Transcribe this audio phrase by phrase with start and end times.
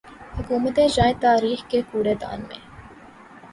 [0.37, 2.59] حکومتیں جائیں تاریخ کے کوڑے دان میں۔